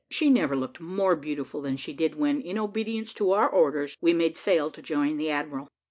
[0.09, 4.13] She never looked more beautiful than she did when, in obedience to our orders, we
[4.13, 5.67] made sail to join the admiral.